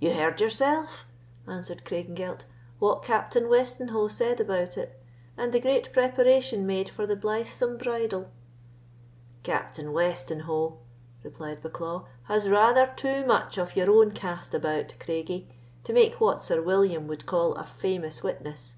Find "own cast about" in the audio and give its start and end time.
13.90-14.92